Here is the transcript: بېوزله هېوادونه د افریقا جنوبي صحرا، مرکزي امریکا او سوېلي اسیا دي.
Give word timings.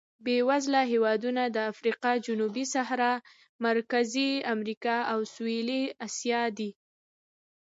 بېوزله 0.25 0.81
هېوادونه 0.91 1.43
د 1.55 1.57
افریقا 1.71 2.11
جنوبي 2.25 2.65
صحرا، 2.73 3.13
مرکزي 3.65 4.29
امریکا 4.53 4.95
او 5.11 5.19
سوېلي 5.33 5.81
اسیا 6.07 6.43
دي. 6.57 6.69